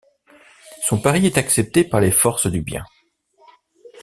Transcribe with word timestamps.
Son 0.81 0.99
pari 0.99 1.27
est 1.27 1.37
accepté 1.37 1.83
par 1.83 2.01
les 2.01 2.09
forces 2.09 2.47
du 2.47 2.61
bien. 2.63 2.83